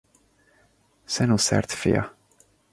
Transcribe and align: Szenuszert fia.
Szenuszert 1.05 1.71
fia. 1.71 2.15